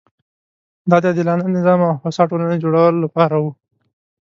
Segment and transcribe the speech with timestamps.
[0.89, 3.51] دا د عادلانه نظام او هوسا ټولنې جوړولو لپاره وه.